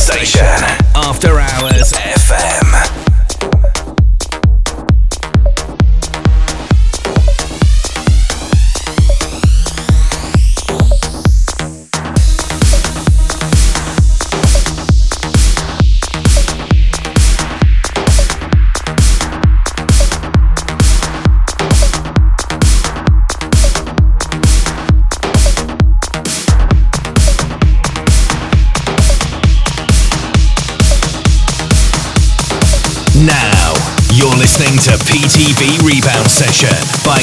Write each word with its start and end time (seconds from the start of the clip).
station. 0.00 0.46
After 0.94 1.38
Hours 1.38 1.92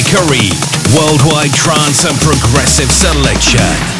Karybde, 0.08 0.56
Worldwide 0.96 1.52
Trance 1.52 2.06
and 2.06 2.16
Progressive 2.20 2.90
Selection. 2.90 3.97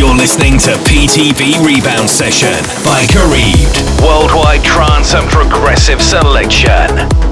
Listening 0.00 0.56
to 0.60 0.70
PTP 0.88 1.62
Rebound 1.66 2.08
Session 2.08 2.54
by 2.84 3.04
Karybde. 3.10 4.00
Worldwide 4.00 4.64
trance 4.64 5.14
and 5.14 5.28
progressive 5.28 6.00
selection. 6.00 7.31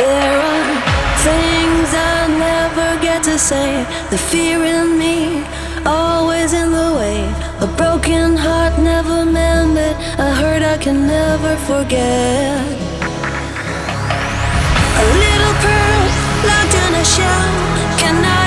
There 0.00 0.40
are 0.52 0.72
things 1.28 1.88
I 1.92 2.26
never 2.48 2.88
get 3.02 3.22
to 3.24 3.38
say. 3.38 3.84
The 4.08 4.16
fear 4.16 4.64
in 4.64 4.98
me, 4.98 5.44
always 5.84 6.54
in 6.54 6.72
the 6.72 6.90
way. 6.98 7.20
A 7.60 7.68
broken 7.76 8.34
heart 8.34 8.78
never 8.78 9.26
mend 9.26 9.76
it. 9.76 9.94
A 10.26 10.28
hurt 10.40 10.62
I 10.62 10.78
can 10.78 11.06
never 11.06 11.54
forget. 11.68 12.64
A 15.02 15.06
little 15.24 15.54
pearl 15.64 16.04
locked 16.48 16.76
in 16.84 16.92
a 17.02 17.04
shell. 17.04 17.50
Can 18.00 18.24
I? 18.24 18.39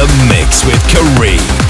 The 0.00 0.06
mix 0.30 0.64
with 0.64 0.82
Karybde. 0.84 1.69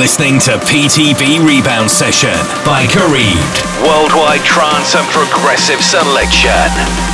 Listening 0.00 0.38
to 0.38 0.52
PTP 0.52 1.46
Rebound 1.46 1.90
Session 1.90 2.32
by 2.64 2.86
Karybde. 2.86 3.84
Worldwide 3.86 4.40
trance 4.46 4.94
and 4.94 5.06
progressive 5.08 5.84
selection. 5.84 7.09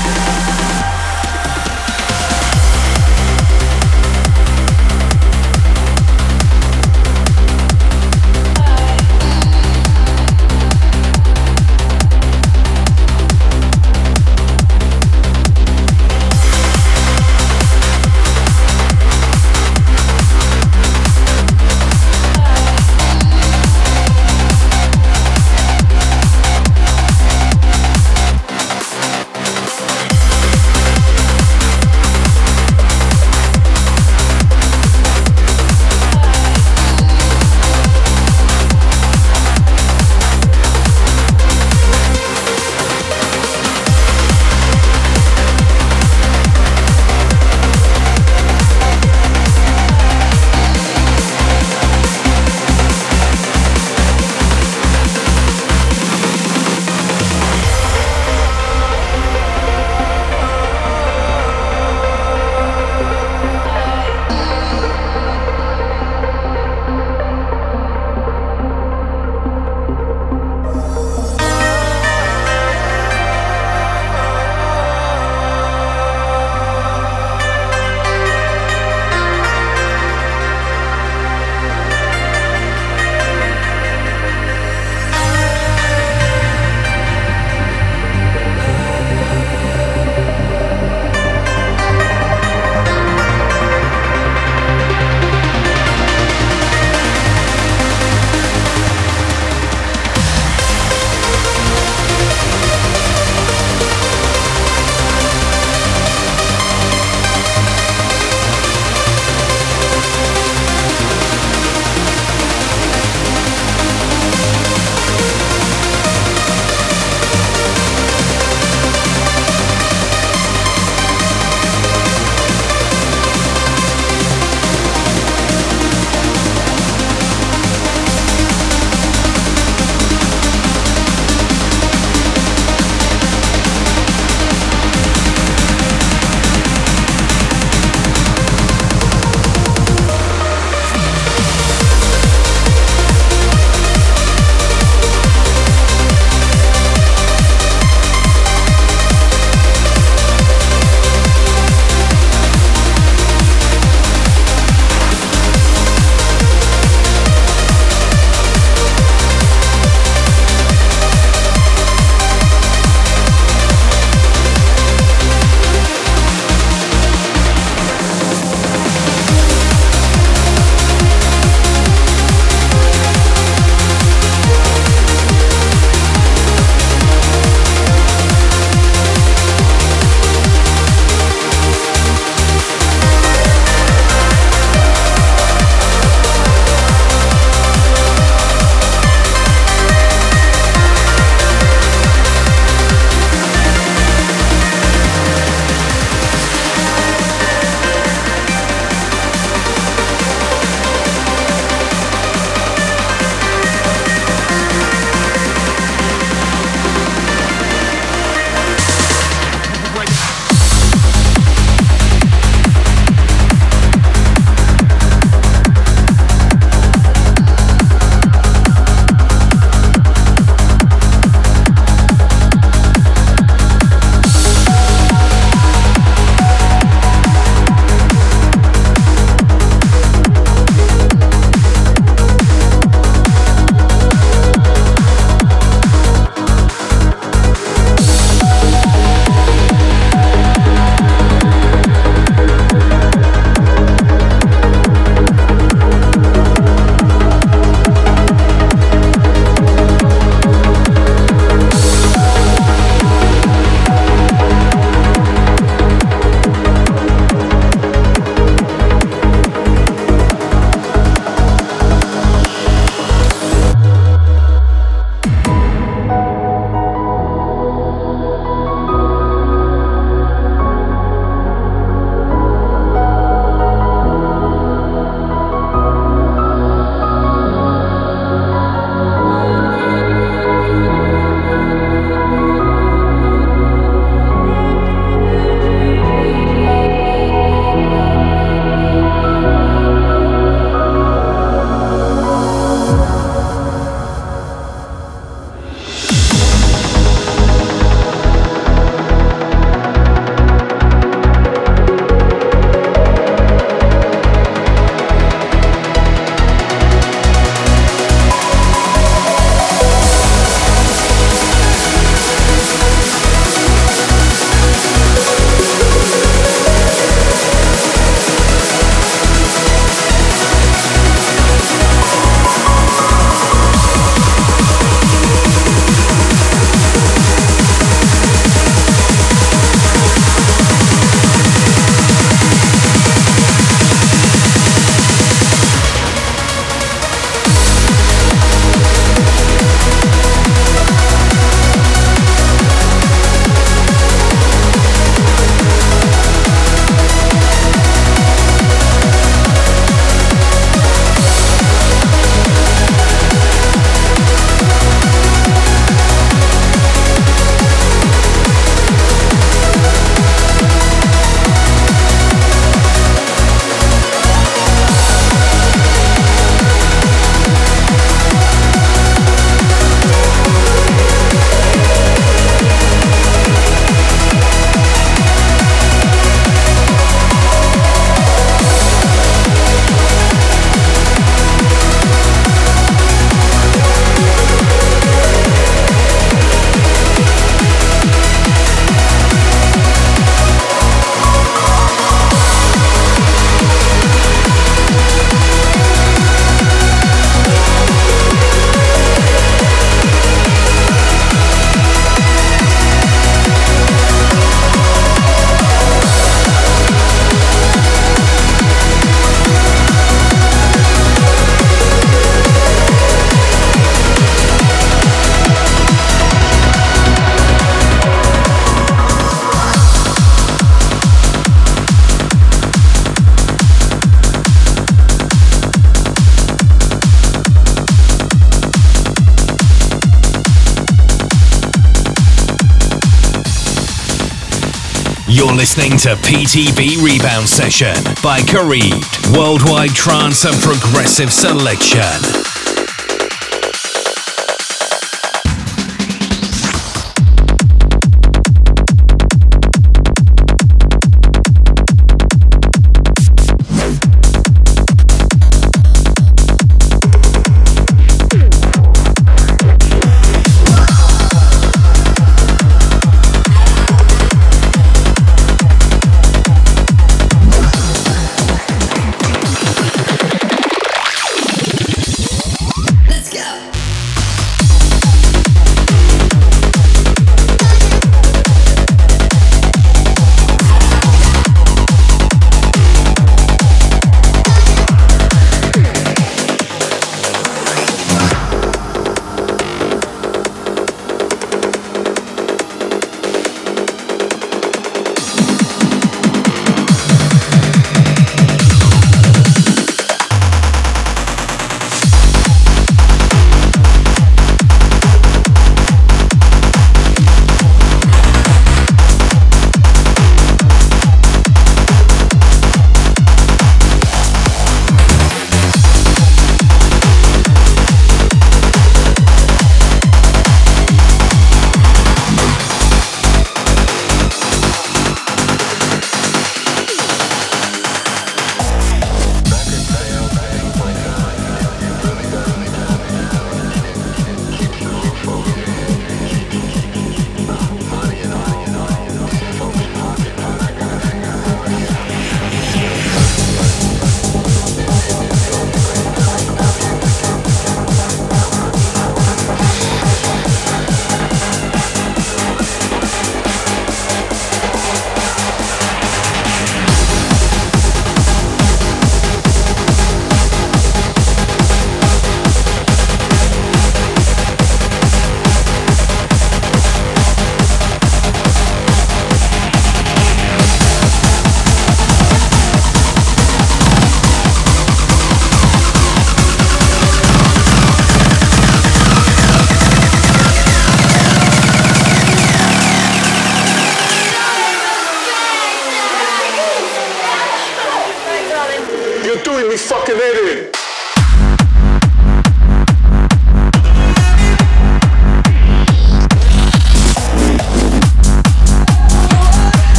Listening 435.56 435.96
to 435.96 436.10
PTP 436.16 437.02
Rebound 437.02 437.48
Session 437.48 437.94
by 438.22 438.40
Karybde. 438.40 439.34
Worldwide 439.34 439.94
trance 439.94 440.44
and 440.44 440.54
progressive 440.60 441.32
selection. 441.32 442.45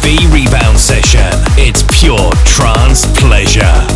DB 0.00 0.32
Rebound 0.32 0.78
Session. 0.78 1.32
It's 1.56 1.82
pure 1.90 2.32
trance 2.44 3.06
pleasure. 3.18 3.95